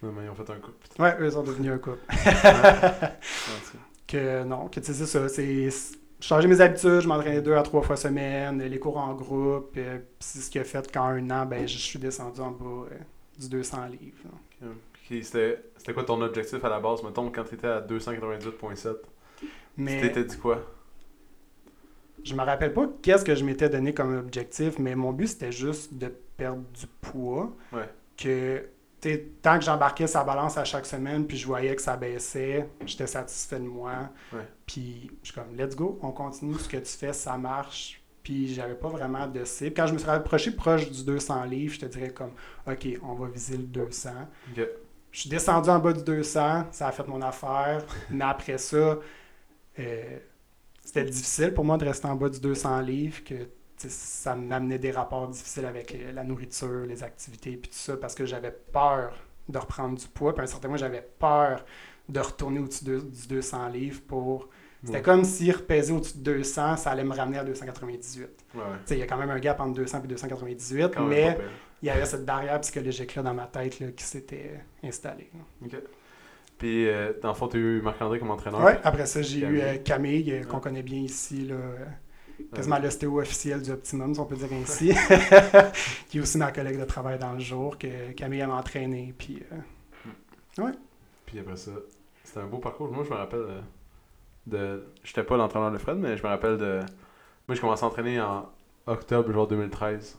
[0.00, 1.00] finalement, ils ont fait un couple.
[1.02, 2.00] ouais, eux sont devenus un couple.
[2.10, 3.08] Ouais,
[4.06, 5.28] Que non, que tu sais, c'est ça.
[5.28, 5.70] C'est-
[6.20, 7.00] changer mes habitudes.
[7.00, 8.62] Je m'entraînais deux à trois fois semaine.
[8.62, 9.74] Les cours en groupe.
[9.76, 12.50] euh, puis c'est ce qui a fait qu'en un an, ben, je suis descendu en
[12.50, 12.98] bas euh,
[13.38, 14.16] du 200 livres.
[14.62, 14.68] là.
[15.10, 18.94] C'était quoi ton objectif à la base, mettons, quand t'étais à 298.7
[19.38, 19.46] Tu
[19.76, 20.62] Mais t'étais dit quoi?
[22.22, 25.52] Je me rappelle pas qu'est-ce que je m'étais donné comme objectif, mais mon but c'était
[25.52, 27.54] juste de perdre du poids.
[27.70, 27.88] Ouais.
[28.16, 28.64] Que
[29.42, 33.06] tant que j'embarquais sa balance à chaque semaine, puis je voyais que ça baissait, j'étais
[33.06, 34.10] satisfait de moi.
[34.32, 34.46] Ouais.
[34.66, 38.02] Puis je suis comme, let's go, on continue ce que tu fais, ça marche.
[38.22, 39.74] Puis j'avais pas vraiment de cible.
[39.74, 42.32] Quand je me suis rapproché proche du 200 livres, je te dirais comme,
[42.66, 44.10] ok, on va viser le 200.
[44.56, 44.66] Ok.
[45.12, 47.84] Je suis descendu en bas du 200, ça a fait mon affaire.
[48.10, 48.98] mais après ça,
[49.78, 50.18] euh,
[50.82, 53.48] c'était difficile pour moi de rester en bas du 200 livres, que
[53.88, 58.24] ça m'amenait des rapports difficiles avec la nourriture, les activités, puis tout ça, parce que
[58.26, 59.12] j'avais peur
[59.48, 60.32] de reprendre du poids.
[60.34, 61.64] Puis à un certain moment, j'avais peur
[62.08, 64.48] de retourner au-dessus de- du 200 livres pour...
[64.82, 65.02] C'était Ouais.
[65.02, 68.20] comme si repaiser au-dessus de 200, ça allait me ramener à 298.
[68.54, 68.64] Ouais, ouais.
[68.64, 71.08] Tu sais, Il y a quand même un gap entre 200 et 298, Quand même
[71.08, 71.38] mais
[71.82, 75.30] il y avait cette barrière psychologique-là dans ma tête là, qui s'était installée.
[76.58, 78.62] Puis, euh, dans le fond, t'as eu Marc-André comme entraîneur?
[78.62, 79.60] Ouais, après ça, j'ai eu Camille.
[79.62, 81.84] euh, Camille, euh, qu'on connaît bien ici, là, Euh,
[82.54, 84.92] quasiment l'ostéo officiel du Optimum, si on peut dire ainsi,
[86.08, 89.14] qui est aussi ma collègue de travail dans le jour, que Camille a entraîné.
[89.16, 90.70] Puis, euh,
[91.26, 91.72] Puis après ça,
[92.22, 92.90] c'était un beau parcours.
[92.92, 93.60] Moi, je me rappelle euh,
[94.46, 94.84] de.
[95.02, 96.80] J'étais pas l'entraîneur de Fred, mais je me rappelle de.
[97.48, 98.48] Moi, j'ai commencé à entraîner en
[98.86, 100.18] octobre, genre 2013.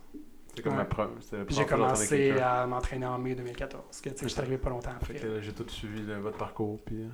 [0.49, 0.78] C'était comme Ouais.
[0.80, 1.17] ma première.
[1.49, 4.91] J'ai commencé à m'entraîner en mai 2014, que tu sais, je suis arrivé pas longtemps
[4.95, 5.15] après.
[5.41, 6.80] j'ai tout suivi votre parcours.
[6.86, 7.01] Puis.
[7.01, 7.08] euh,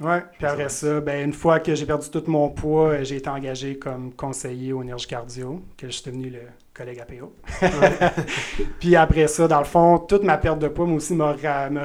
[0.00, 3.16] Ouais, puis après ça, ben, une fois que j'ai perdu tout mon poids, euh, j'ai
[3.16, 7.34] été engagé comme conseiller au Énergie Cardio, que je suis devenu le collègue APO.
[8.78, 11.34] puis après ça, dans le fond, toute ma perte de poids, moi aussi, m'a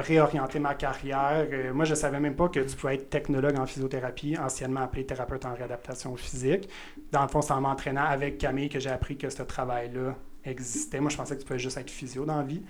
[0.00, 1.48] réorienté ma carrière.
[1.52, 5.04] Euh, moi, je savais même pas que tu pouvais être technologue en physiothérapie, anciennement appelé
[5.04, 6.68] thérapeute en réadaptation physique.
[7.10, 11.00] Dans le fond, c'est en m'entraînant avec Camille que j'ai appris que ce travail-là existait.
[11.00, 12.62] Moi, je pensais que tu pouvais juste être physio dans la vie.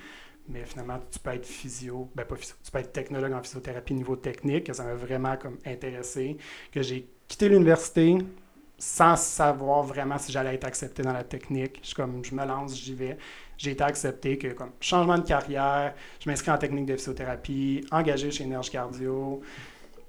[0.49, 3.95] Mais finalement, tu peux être physio, ben pas physio, tu peux être technologue en physiothérapie
[3.95, 6.37] niveau technique, que ça m'a vraiment comme intéressé,
[6.71, 8.19] que j'ai quitté l'université
[8.77, 11.79] sans savoir vraiment si j'allais être accepté dans la technique.
[11.81, 13.17] Je suis comme, je me lance, j'y vais.
[13.57, 18.31] J'ai été accepté que comme changement de carrière, je m'inscris en technique de physiothérapie, engagé
[18.31, 19.41] chez Énergie Cardio,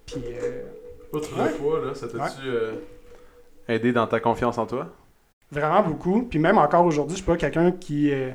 [0.05, 0.63] puis euh,
[1.13, 1.21] Ouais.
[1.51, 2.73] le poids, là, ça t'a-tu euh,
[3.69, 4.87] aidé dans ta confiance en toi?
[5.51, 6.23] Vraiment beaucoup.
[6.23, 8.31] Puis même encore aujourd'hui, je suis pas quelqu'un qui euh,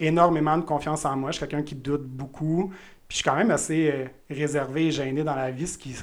[0.00, 1.30] énormément de confiance en moi.
[1.30, 2.72] Je suis quelqu'un qui doute beaucoup.
[3.08, 5.94] Puis je suis quand même assez euh, réservé et gêné dans la vie, ce qui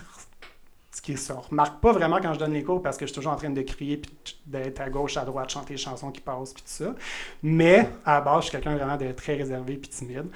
[0.92, 3.16] ce qui se remarque pas vraiment quand je donne les cours parce que je suis
[3.16, 6.22] toujours en train de crier puis d'être à gauche, à droite, chanter les chansons qui
[6.22, 6.96] passent puis tout ça.
[7.42, 10.28] Mais à la base, je suis quelqu'un vraiment de très réservé puis timide.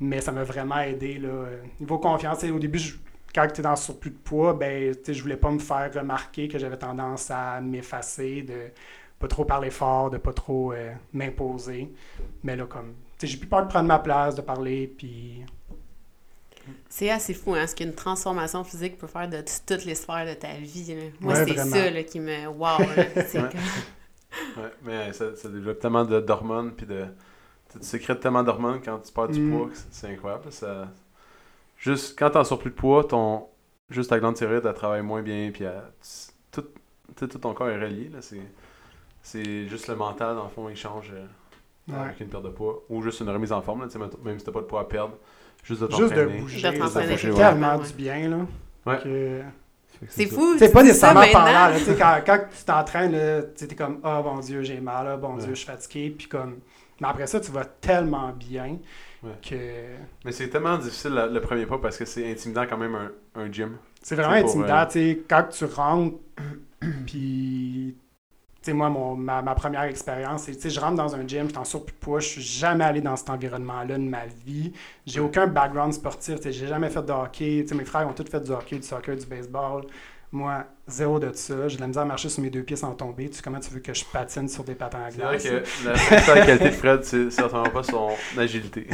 [0.00, 1.46] Mais ça m'a vraiment aidé là.
[1.78, 2.80] Niveau confiance, au début,
[3.34, 6.48] quand tu es dans le surplus de poids, ben, je voulais pas me faire remarquer
[6.48, 8.72] que j'avais tendance à m'effacer, de
[9.20, 11.92] pas trop parler fort, de pas trop euh, m'imposer.
[12.42, 15.44] Mais là, comme, j'ai plus peur de prendre ma place, de parler, puis
[16.88, 20.34] c'est assez fou, hein, ce qu'une transformation physique peut faire de toutes les sphères de
[20.34, 20.96] ta vie.
[21.20, 22.46] Moi, c'est ça là, qui me.
[22.48, 22.78] Wow!
[24.56, 24.72] ouais.
[24.82, 27.04] mais ça, ça, développe tellement d'hormones, puis de.
[27.72, 29.56] Tu sécrètes tellement d'hormones quand tu perds du mm.
[29.56, 30.50] poids, c'est incroyable.
[30.50, 30.88] Ça...
[31.76, 33.46] Juste, quand tu en surplus de poids, ton...
[33.88, 35.64] juste ta glande thyroïde, elle travaille moins bien, puis
[36.50, 36.64] tout,
[37.16, 38.10] tout ton corps est relié.
[39.22, 42.84] C'est juste le mental, dans le fond, il change euh, avec une perte de poids.
[42.88, 43.88] Ou juste une remise en forme, là,
[44.24, 45.16] même si tu pas de poids à perdre
[45.62, 46.60] Juste de Juste de bouger.
[46.60, 48.46] ça fait tellement du bien, là.
[48.86, 49.42] Ouais.
[50.08, 50.56] C'est fou.
[50.58, 51.76] C'est pas nécessairement parlant.
[51.98, 55.36] quand, quand tu t'entraînes, tu es comme Ah, oh, bon Dieu, j'ai mal, là, bon
[55.36, 56.14] Dieu, je suis fatigué.
[56.16, 56.60] Puis comme.
[57.00, 58.78] Mais après ça, tu vas tellement bien
[59.42, 59.56] que.
[60.24, 63.52] Mais c'est tellement difficile le, premier pas parce que c'est intimidant quand même un, un
[63.52, 63.76] gym.
[64.02, 64.78] C'est vraiment intimidant.
[64.78, 66.16] Euh, tu sais, quand tu rentres,
[67.06, 67.94] puis
[68.62, 71.58] sais, moi, mon, ma, ma, première expérience, c'est, je rentre dans un gym, je suis
[71.58, 74.72] en surplus de poids, je suis jamais allé dans cet environnement-là de ma vie.
[75.06, 77.64] J'ai aucun background sportif, j'ai jamais fait de hockey.
[77.74, 79.84] mes frères ont tous fait du hockey, du soccer, du baseball.
[80.32, 81.66] Moi, zéro de ça.
[81.66, 83.28] J'ai de la misère à marcher sur mes deux pieds sans tomber.
[83.28, 85.42] Tu, comment tu veux que je patine sur des patins à glace?
[85.42, 88.86] C'est vrai que la qualité de Fred, c'est certainement pas son agilité.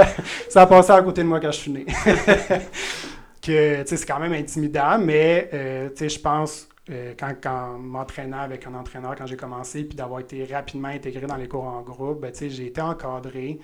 [0.48, 1.84] ça a passé à côté de moi quand je suis né.
[3.42, 8.74] que, c'est quand même intimidant, mais euh, je pense euh, quand, quand m'entraînant avec un
[8.74, 12.32] entraîneur quand j'ai commencé, puis d'avoir été rapidement intégré dans les cours en groupe, ben,
[12.34, 13.58] j'ai été encadré.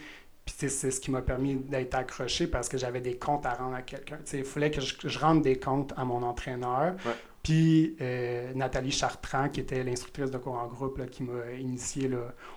[0.46, 3.76] Puis c'est ce qui m'a permis d'être accroché parce que j'avais des comptes à rendre
[3.76, 4.18] à quelqu'un.
[4.33, 6.94] Il fallait que je, rende des comptes à mon entraîneur.
[7.42, 12.11] Puis euh, Nathalie Chartrand, qui était l'instructrice de cours en groupe, qui m'a initié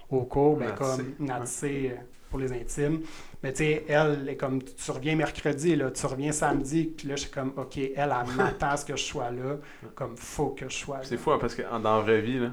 [0.10, 2.02] au cours, ben, comme Natsé euh,
[2.34, 3.02] pour les intimes.
[3.44, 7.16] Mais tu sais, elle est comme, tu reviens mercredi, là, tu reviens samedi, puis là,
[7.16, 9.58] je suis comme, OK, elle, elle m'attend à ce que je sois là,
[9.94, 11.04] comme, faut que je sois là.
[11.04, 12.50] C'est fou, hein, parce que dans la vraie vie, là,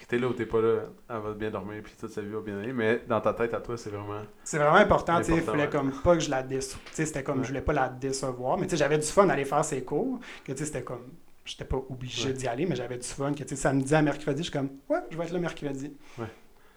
[0.00, 2.30] que t'es là ou t'es pas là, elle va bien dormir, puis toute sa vie
[2.30, 4.22] va bien aller, mais dans ta tête à toi, c'est vraiment.
[4.44, 6.80] C'est vraiment important, tu sais, il fallait comme pas que je la déçoive.
[6.86, 9.28] Tu sais, c'était comme, je voulais pas la décevoir, mais tu sais, j'avais du fun
[9.28, 11.04] à aller faire ses cours, que tu sais, c'était comme,
[11.44, 14.38] j'étais pas obligé d'y aller, mais j'avais du fun, que tu sais, samedi à mercredi,
[14.38, 15.94] je suis comme, ouais, je vais être là mercredi.
[16.16, 16.24] Ouais.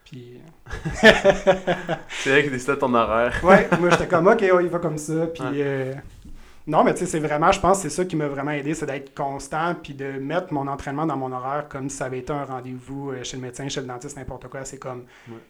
[0.10, 0.42] Puis.
[0.94, 3.40] c'est vrai que décidait ton horaire.
[3.44, 5.28] ouais, moi j'étais comme, ok, il va comme ça.
[5.28, 5.44] Puis.
[5.62, 5.94] Euh,
[6.68, 8.86] non, mais tu sais, c'est vraiment, je pense c'est ça qui m'a vraiment aidé, c'est
[8.86, 12.32] d'être constant, puis de mettre mon entraînement dans mon horaire comme si ça avait été
[12.32, 14.66] un rendez-vous euh, chez le médecin, chez le dentiste, n'importe quoi.
[14.66, 15.06] C'est comme,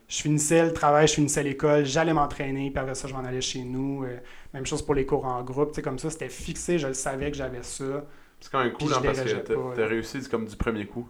[0.07, 3.41] je finissais le travail, je finissais l'école, j'allais m'entraîner, puis après ça, je m'en allais
[3.41, 4.03] chez nous.
[4.03, 4.17] Euh,
[4.53, 6.93] même chose pour les cours en groupe, tu sais, comme ça, c'était fixé, je le
[6.93, 8.05] savais que j'avais ça.
[8.39, 11.07] C'est quand même cool, hein, parce que t'as réussi comme du premier coup.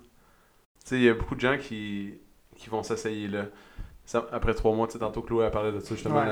[0.83, 2.15] Tu sais, il y a beaucoup de gens qui
[2.59, 3.45] qui vont s'essayer là.
[4.31, 6.23] après trois mois, tu sais, tantôt Chloé a parlé de ça, justement,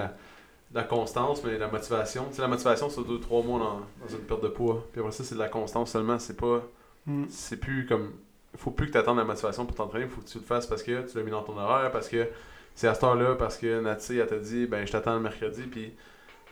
[0.73, 2.25] la, constance, mais la motivation.
[2.29, 4.85] Tu sais, la motivation, c'est deux, trois mois dans, une perte de poids.
[4.91, 6.19] Puis après ça, c'est de la constance seulement.
[6.19, 6.61] C'est pas.
[7.05, 7.23] Mm.
[7.29, 8.11] C'est plus comme.
[8.53, 10.05] Il faut plus que tu attendes la motivation pour t'entraîner.
[10.05, 12.09] Il faut que tu le fasses parce que tu l'as mis dans ton horaire, parce
[12.09, 12.27] que
[12.75, 15.63] c'est à cette heure-là, parce que Nathalie, elle t'a dit, ben, je t'attends le mercredi,
[15.63, 15.93] puis.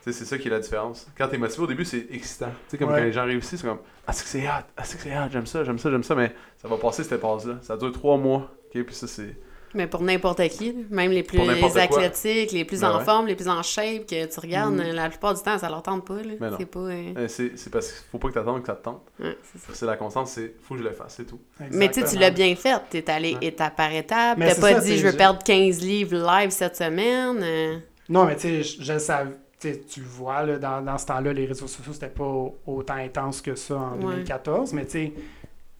[0.01, 1.07] c'est ça qui est la différence.
[1.17, 2.51] Quand t'es motivé au début, c'est excitant.
[2.69, 4.83] Tu sais, comme quand les gens réussissent, c'est comme Ah, c'est que c'est hot, ah,
[4.85, 7.19] c'est que c'est hot, j'aime ça, j'aime ça, j'aime ça, mais ça va passer cette
[7.19, 7.57] phase-là.
[7.61, 8.51] Ça dure trois mois.
[8.67, 9.35] ok Puis ça, c'est
[9.75, 11.39] mais pour n'importe qui, même les plus
[11.77, 14.93] athlétiques, les plus ben en forme, les plus en shape, que tu regardes, mm.
[14.93, 16.17] la plupart du temps, ça leur tente pas.
[16.57, 16.79] C'est pas.
[16.79, 19.01] Euh, euh, c'est parce qu'il faut pas que tu attendes que ça te tente.
[19.73, 21.39] c'est la constance, c'est faut que je le fasse, c'est tout.
[21.71, 22.81] Mais tu tu l'as bien fait.
[22.89, 24.39] Tu es allé étape par étape.
[24.39, 27.39] Tu pas dit je veux perdre 15 livres live cette semaine.
[27.41, 27.77] Euh.
[28.07, 31.45] Non, mais tu sais, je, savais tu le vois, là, dans, dans ce temps-là, les
[31.45, 35.13] réseaux sociaux, c'était pas autant intense que ça en 2014, mais tu sais,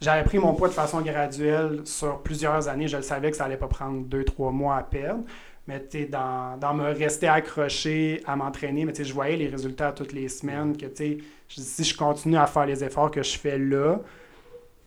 [0.02, 2.88] j'avais pris mon poids de façon graduelle sur plusieurs années.
[2.88, 5.24] Je le savais que ça allait pas prendre deux, trois mois à perdre.
[5.68, 5.80] Mais
[6.12, 10.78] dans, dans me rester accroché à m'entraîner, mais je voyais les résultats toutes les semaines.
[10.78, 10.86] Que
[11.48, 14.00] si je continue à faire les efforts que je fais là,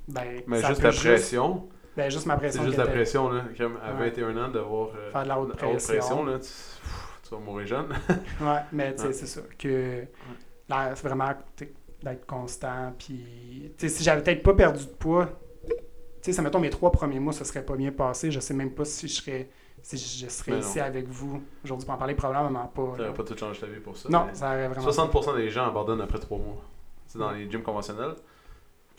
[0.08, 0.42] ben.
[0.46, 1.68] Mais juste la pression.
[1.96, 2.62] ben, juste ma pression.
[2.62, 3.42] C'est juste la pression, là.
[3.56, 4.90] Comme à 21 ans, d'avoir.
[4.96, 6.24] Euh, faire de la haute pression.
[6.24, 7.88] là, tu, vas mourir jeune.
[8.40, 9.40] ouais, mais c'est ça.
[9.58, 10.04] Que
[10.68, 11.32] là, c'est vraiment
[12.02, 12.92] d'être constant.
[12.98, 15.26] Puis, si j'avais peut-être pas perdu de poids,
[15.66, 15.72] tu
[16.22, 18.30] sais, ça mettons mes trois premiers mois, ça serait pas bien passé.
[18.30, 19.48] Je sais même pas si je serais,
[19.82, 22.92] si je serais ici avec vous aujourd'hui pour en parler, probablement pas.
[22.96, 24.08] Ça n'aurait pas tout changé ta vie pour ça.
[24.08, 24.88] Non, ça aurait vraiment.
[24.90, 26.62] 60% des gens abandonnent après trois mois.
[27.06, 28.14] C'est dans les gyms conventionnels.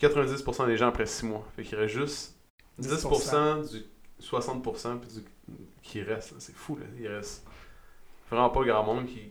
[0.00, 1.44] 90% des gens après six mois.
[1.56, 2.36] Fait qu'il reste juste
[2.80, 3.84] 10%, du
[4.20, 5.24] 60% puis du-
[5.82, 6.34] qui reste.
[6.38, 6.86] C'est fou, là.
[6.98, 7.46] Il reste
[8.30, 9.30] vraiment pas grand monde qui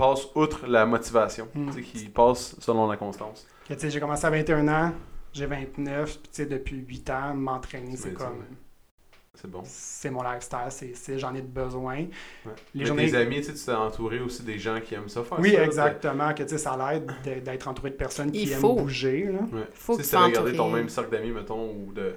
[0.00, 1.48] passe outre la motivation.
[1.54, 1.66] Mm.
[1.70, 3.46] Tu sais, qui passe selon la constance.
[3.68, 4.92] Que, tu sais, j'ai commencé à 21 ans,
[5.32, 8.44] j'ai 29, puis tu sais, depuis 8 ans, m'entraîner, c'est comme.
[9.34, 9.62] C'est bon.
[9.64, 11.94] C'est mon lifestyle, c'est, c'est- j'en ai besoin.
[11.96, 12.08] Ouais.
[12.74, 15.08] Les Mais journées- tes amis, tu sais, tu t'es entouré aussi des gens qui aiment
[15.08, 16.34] ça faire Oui, ça, exactement.
[16.34, 18.74] Que tu sais, ça l'aide d'être- d'être entouré de personnes qui Il aiment faut.
[18.74, 19.26] bouger.
[19.32, 19.38] Là.
[19.52, 19.66] Ouais.
[19.72, 22.16] Faut Tu que sais, tu gardé ton même cercle d'amis, mettons, ou de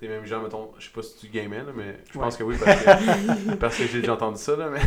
[0.00, 2.24] tes mêmes gens, mettons, je sais pas si tu gamais, là, mais je Ouais.
[2.24, 4.80] pense que oui, parce que, parce que j'ai déjà entendu ça, là, mais...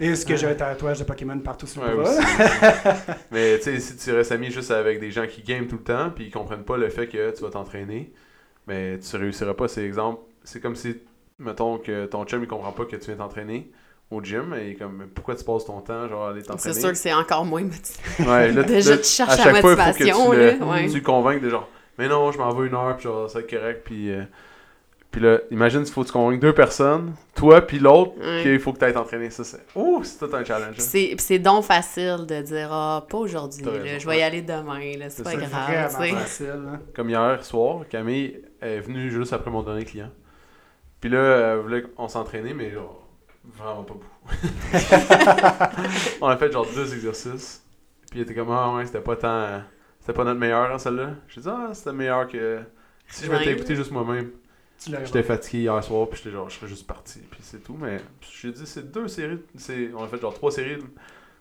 [0.00, 2.12] Et ce que j'ai un tatouage de Pokémon partout sur le Ouais, bras?
[2.12, 2.28] aussi, aussi.
[3.30, 5.82] mais tu sais, si tu restes ami juste avec des gens qui game tout le
[5.84, 8.12] temps, puis ils comprennent pas le fait que tu vas t'entraîner,
[8.66, 9.68] mais tu réussiras pas.
[9.68, 10.96] C'est exemple, c'est comme si,
[11.38, 13.70] mettons, que ton chum, il comprend pas que tu viens t'entraîner
[14.10, 16.42] au gym, et il est comme, Mais pourquoi tu passes ton temps, genre, à aller
[16.42, 16.80] C'est t'entraîner?
[16.80, 17.98] sûr que c'est encore moins motivé.
[18.18, 20.36] Ouais, là, Déjà, là, tu cherches à la chaque fois, il faut que motivation, tu,
[20.36, 20.86] le, là, ouais.
[20.88, 23.38] tu le convainques de genre, mais non, je m'en vais une heure, puis genre, ça
[23.40, 24.10] va être correct, puis...
[24.12, 24.22] euh,
[25.10, 28.42] puis là, imagine s'il faut que tu convainques deux personnes, toi puis l'autre, Ouais.
[28.42, 29.30] qu'il faut que tu ailles t'entraîner.
[29.30, 29.64] Ça, c'est...
[29.74, 30.74] Ouh, c'est tout un challenge.
[30.78, 30.82] Hein.
[30.82, 33.64] c'est, c'est donc facile de dire Ah, pas aujourd'hui,
[33.98, 35.30] je vais y aller demain, là, C'est c'est pas.
[35.30, 35.90] C'est grave.
[35.98, 36.10] sais.
[36.10, 36.62] facile.
[36.74, 36.80] hein.
[36.94, 40.10] Comme hier soir, Camille est venue juste après mon dernier client.
[41.00, 43.08] Puis là, elle voulait qu'on s'entraînait, mais genre,
[43.56, 44.18] vraiment pas beaucoup.
[46.20, 47.64] On a fait genre deux exercices.
[48.10, 49.62] Puis il était comme, ah ouais, c'était pas tant.
[50.08, 51.10] C'était pas notre meilleur, hein, celle-là?
[51.28, 52.60] J'ai dit, ah, c'était meilleur que.
[53.10, 54.30] Si je m'étais écouté juste moi-même.
[55.04, 57.76] J'étais fatigué hier soir, puis j'étais genre, je serais juste parti, puis c'est tout.
[57.78, 59.40] Mais j'ai dit, c'est deux séries.
[59.58, 60.78] c'est- On a fait genre trois séries.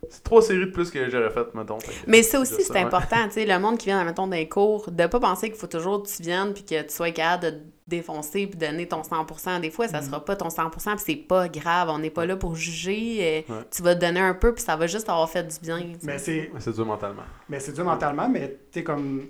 [0.10, 1.80] C'est trois séries de plus que j'aurais fait, mettons.
[1.80, 4.36] Fait Mais ça c'est aussi, c'est important, tu sais, le monde qui vient, mettons, dans
[4.36, 7.12] les cours, de pas penser qu'il faut toujours que tu viennes puis que tu sois
[7.12, 9.60] capable de défoncer puis donner ton 100%.
[9.60, 10.06] Des fois, ça Mhm.
[10.08, 11.90] sera pas ton 100% puis c'est pas grave.
[11.90, 13.44] On n'est pas là pour juger.
[13.50, 13.62] euh, Ouais.
[13.72, 15.82] Tu vas te donner un peu puis ça va juste avoir fait du bien.
[16.04, 17.24] Mais c'est, Mais c'est dur mentalement.
[17.50, 19.28] mais c'est dur mentalement, mais tu sais, comme.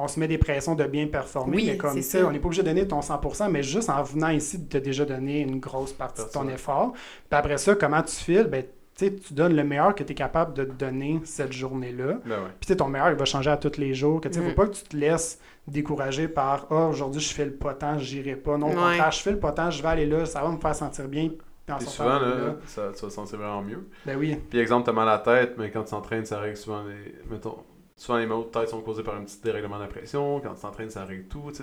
[0.00, 2.24] On se met des pressions de bien performer, Oui, mais comme, ça.
[2.24, 4.80] on n'est pas obligé de donner ton 100%, mais juste en venant ici, tu as
[4.80, 6.92] déjà donné une grosse partie de ton effort.
[6.92, 8.64] Puis après ça, comment tu files, ben,
[9.06, 12.18] tu donnes le meilleur que tu es capable de te donner cette journée-là.
[12.24, 12.48] Ben ouais.
[12.58, 14.20] Puis tu sais, ton meilleur, il va changer à tous les jours.
[14.20, 14.48] Que tu sais, Mm.
[14.50, 18.34] faut pas que tu te laisses décourager par Ah, aujourd'hui, je fais le potent, j'irai
[18.36, 18.56] pas.
[18.58, 18.74] Non, au Ouais.
[18.76, 21.30] contraire, je fais le potent, je vais aller là, ça va me faire sentir bien.
[21.78, 23.86] Puis souvent, là, ça, tu vas te sentir vraiment mieux.
[24.06, 24.36] Ben oui.
[24.48, 27.14] Puis exemple, t'as mal à la tête, mais quand tu t'entraînes, ça règle souvent les.
[27.30, 27.58] Mettons,
[27.94, 30.40] souvent les maux de tête sont causés par un petit dérèglement de la pression.
[30.40, 31.52] Quand tu t'entraînes, ça règle tout.
[31.54, 31.62] Tu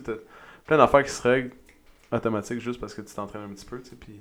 [0.65, 1.52] plein d'affaires qui se règlent
[2.12, 3.95] automatiques juste parce que tu t'entraînes un petit peu, tu sais.
[3.95, 4.19] Puis.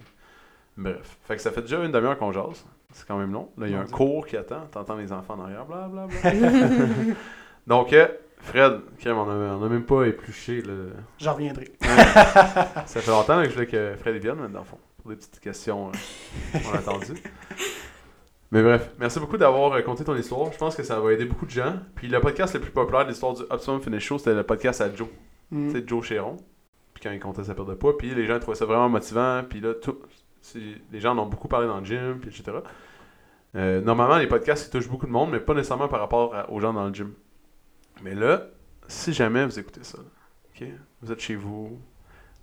[0.76, 1.18] Bref.
[1.24, 2.64] Fait que ça fait déjà une demi-heure qu'on jase.
[2.94, 3.50] C'est quand même long.
[3.58, 4.66] Là, il y a un cours qui attend.
[4.70, 6.06] T'entends les enfants en arrière, blablabla.
[7.66, 8.06] Donc, euh,
[8.38, 10.92] Fred, crème, on a, on a même pas épluché le.
[11.18, 11.72] J'en reviendrai.
[11.82, 15.10] Ça fait longtemps là, que je voulais que Fred vienne, mais dans le fond, pour
[15.10, 17.14] des petites questions euh, on a attendu.
[18.52, 20.52] Mais bref, merci beaucoup d'avoir euh, conté ton histoire.
[20.52, 21.74] Je pense que ça va aider beaucoup de gens.
[21.96, 24.80] Puis le podcast le plus populaire de l'histoire du Optimum Finish Show, c'était le podcast
[24.80, 25.08] à Joe.
[25.50, 25.70] Mm.
[25.72, 26.36] C'est Joe Chéron.
[26.92, 29.42] Puis quand il comptait sa perte de poids, puis les gens trouvaient ça vraiment motivant.
[29.48, 29.98] Puis là, tout,
[30.54, 32.58] les gens en ont beaucoup parlé dans le gym, etc.
[33.56, 36.60] Euh, normalement, les podcasts, ils touchent beaucoup de monde, mais pas nécessairement par rapport aux
[36.60, 37.12] gens dans le gym.
[38.02, 38.46] Mais là,
[38.88, 39.98] si jamais vous écoutez ça,
[41.02, 41.78] vous êtes chez vous,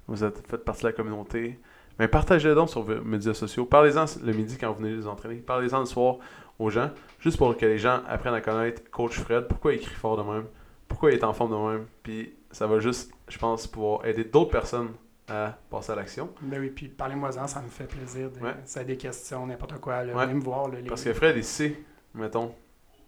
[0.08, 1.60] vous êtes, faites partie de la communauté,
[2.00, 3.66] mais partagez-le donc sur vos médias sociaux.
[3.66, 5.36] Parlez-en le midi quand vous venez les entraîner.
[5.36, 6.18] Parlez-en le soir
[6.60, 9.96] aux gens, juste pour que les gens apprennent à connaître Coach Fred, pourquoi il écrit
[9.96, 10.46] fort de même,
[10.88, 14.24] pourquoi il est en forme de même, puis ça va juste, je pense, pouvoir aider
[14.24, 14.90] d'autres personnes
[15.32, 16.30] à passer à l'action.
[16.42, 18.30] Ben oui, puis parlez-moi-en, ça me fait plaisir.
[18.32, 18.54] De, Ouais.
[18.66, 20.26] Si t'as des questions, n'importe quoi, là, Ouais.
[20.26, 20.68] venez me voir.
[20.70, 20.88] Là, les...
[20.90, 21.76] Parce que Fred, il sait,
[22.14, 22.54] mettons,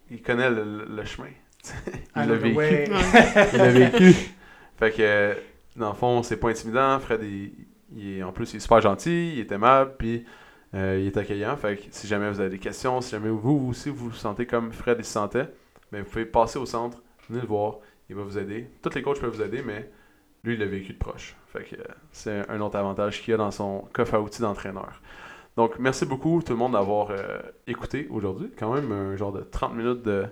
[0.10, 1.28] il connaît le, chemin.
[1.28, 2.58] il Ah, l'a vécu.
[2.58, 2.86] ouais.
[3.54, 4.14] il l'a vécu.
[4.78, 5.36] Fait que,
[5.76, 7.00] dans le fond, c'est pas intimidant.
[7.00, 7.52] Fred, il,
[7.96, 10.26] il est, en plus, il est super gentil, il est aimable, puis
[10.74, 11.56] euh, il est accueillant.
[11.58, 14.46] Fait que si jamais vous avez des questions, si jamais vous aussi vous vous sentez
[14.48, 15.48] comme Fred il se sentait,
[15.92, 17.78] ben, vous pouvez passer au centre, venez le voir,
[18.10, 18.68] il va vous aider.
[18.82, 19.90] Tous les coachs peuvent vous aider, mais
[20.44, 21.36] lui, il l'a vécu de proche.
[21.54, 24.42] Fait que euh, c'est un autre avantage qu'il y a dans son coffre à outils
[24.42, 25.02] d'entraîneur.
[25.56, 28.52] Donc, merci beaucoup tout le monde d'avoir euh, écouté aujourd'hui.
[28.58, 30.26] Quand même un genre de 30 minutes de,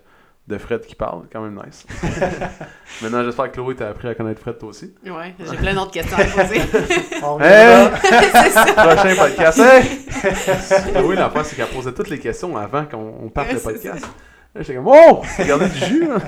[0.47, 1.85] de Fred qui parle, quand même nice.
[3.01, 4.93] Maintenant, j'espère que Chloé t'a appris à connaître Fred toi aussi.
[5.05, 6.59] Ouais, j'ai plein d'autres questions à poser.
[7.23, 7.89] On Hey!
[8.75, 9.59] Prochain podcast.
[9.59, 10.91] Hey!
[10.93, 14.09] Chloé, l'affaire, c'est qu'elle posait toutes les questions avant qu'on on parte Ouais, le podcast.
[14.55, 15.21] J'étais comme, oh!
[15.39, 16.09] Regardez du jus.
[16.11, 16.19] hein.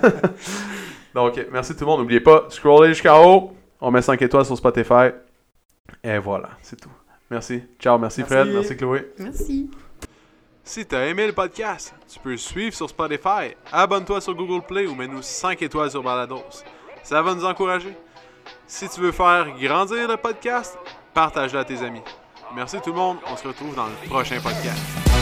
[1.16, 2.00] Donc, merci tout le monde.
[2.02, 3.54] N'oubliez pas, scrollez jusqu'en haut.
[3.86, 5.12] On met 5 étoiles sur Spotify.
[6.02, 6.90] Et voilà, c'est tout.
[7.30, 7.62] Merci.
[7.78, 8.34] Ciao, merci, Merci.
[8.34, 8.48] Fred.
[8.54, 9.12] Merci Chloé.
[9.20, 9.70] Merci.
[10.64, 14.88] Si t'as aimé le podcast, tu peux le suivre sur Spotify, abonne-toi sur Google Play
[14.88, 16.64] ou mets-nous 5 étoiles sur Balados.
[17.04, 17.94] Ça va nous encourager.
[18.66, 20.78] Si tu veux faire grandir le podcast,
[21.14, 22.02] partage-le à tes amis.
[22.56, 25.13] Merci tout le monde, on se retrouve dans le prochain podcast.